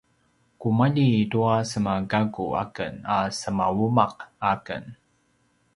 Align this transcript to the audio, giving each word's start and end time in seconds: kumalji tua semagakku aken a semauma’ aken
kumalji 0.61 1.07
tua 1.31 1.55
semagakku 1.71 2.45
aken 2.63 2.93
a 3.15 3.17
semauma’ 3.39 4.05
aken 4.51 4.83